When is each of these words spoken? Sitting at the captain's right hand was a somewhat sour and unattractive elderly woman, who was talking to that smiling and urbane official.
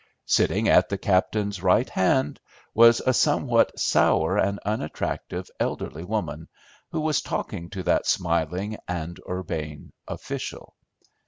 Sitting 0.25 0.67
at 0.67 0.89
the 0.89 0.97
captain's 0.97 1.61
right 1.61 1.87
hand 1.87 2.39
was 2.73 3.01
a 3.05 3.13
somewhat 3.13 3.79
sour 3.79 4.35
and 4.35 4.57
unattractive 4.65 5.47
elderly 5.59 6.03
woman, 6.03 6.47
who 6.89 6.99
was 7.01 7.21
talking 7.21 7.69
to 7.69 7.83
that 7.83 8.07
smiling 8.07 8.79
and 8.87 9.19
urbane 9.29 9.91
official. 10.07 10.73